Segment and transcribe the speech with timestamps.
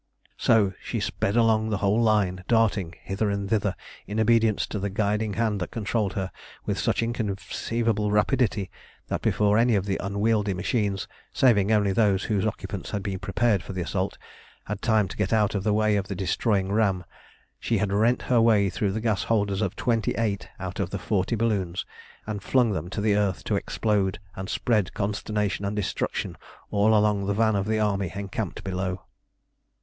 [0.39, 3.75] So she sped along the whole line, darting hither and thither
[4.07, 6.31] in obedience to the guiding hand that controlled her,
[6.65, 8.71] with such inconceivable rapidity
[9.09, 13.61] that before any of the unwieldy machines, saving only those whose occupants had been prepared
[13.61, 14.17] for the assault,
[14.65, 17.03] had time to get out of the way of the destroying ram,
[17.59, 20.97] she had rent her way through the gas holders of twenty eight out of the
[20.97, 21.85] forty balloons,
[22.25, 26.35] and flung them to the earth to explode and spread consternation and destruction
[26.71, 29.03] all along the van of the army encamped below.